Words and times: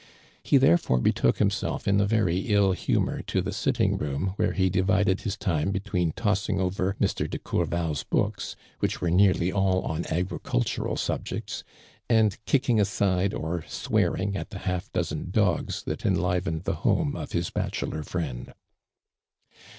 He 0.43 0.57
therefore 0.57 0.99
betook 0.99 1.37
himself 1.37 1.87
in 1.87 2.01
a 2.01 2.07
veiy 2.07 2.49
ill 2.49 2.73
l^imor 2.73 3.23
to 3.27 3.39
the 3.39 3.51
sitting 3.53 3.97
room, 3.97 4.33
where 4.35 4.53
he 4.53 4.67
divid 4.67 5.07
ed 5.07 5.21
his 5.21 5.37
time 5.37 5.69
between 5.69 6.11
tossing 6.13 6.59
over 6.59 6.95
Mr. 6.99 7.29
de 7.29 7.37
Courval's 7.37 8.01
books, 8.01 8.55
which 8.79 8.99
were 8.99 9.11
nearly 9.11 9.51
all 9.51 9.83
on 9.83 10.03
agricultural 10.07 10.97
subjects, 10.97 11.63
and 12.09 12.43
kicking 12.47 12.81
aside, 12.81 13.35
or 13.35 13.63
swearing 13.67 14.35
at 14.35 14.49
the 14.49 14.57
half 14.65 14.91
dozen 14.91 15.29
dogs 15.29 15.83
that 15.83 15.99
enliv 15.99 16.41
ened 16.45 16.63
the 16.63 16.77
home 16.81 17.15
of 17.15 17.33
his 17.33 17.51
bachelor 17.51 18.01
friend. 18.01 18.55